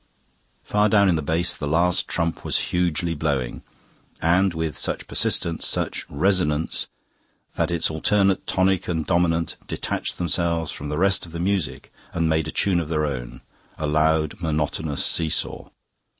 Far 0.63 0.89
down 0.89 1.09
in 1.09 1.15
the 1.15 1.21
bass 1.21 1.55
the 1.55 1.67
Last 1.67 2.07
Trump 2.07 2.43
was 2.43 2.57
hugely 2.73 3.13
blowing, 3.13 3.61
and 4.19 4.51
with 4.51 4.75
such 4.75 5.05
persistence, 5.05 5.67
such 5.67 6.07
resonance, 6.09 6.87
that 7.53 7.69
its 7.69 7.91
alternate 7.91 8.47
tonic 8.47 8.87
and 8.87 9.05
dominant 9.05 9.57
detached 9.67 10.17
themselves 10.17 10.71
from 10.71 10.89
the 10.89 10.97
rest 10.97 11.27
of 11.27 11.33
the 11.33 11.39
music 11.39 11.93
and 12.13 12.27
made 12.27 12.47
a 12.47 12.51
tune 12.51 12.79
of 12.79 12.89
their 12.89 13.05
own, 13.05 13.41
a 13.77 13.85
loud, 13.85 14.41
monotonous 14.41 15.05
see 15.05 15.29
saw. 15.29 15.69